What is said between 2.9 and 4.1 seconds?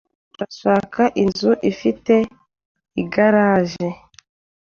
igaraje.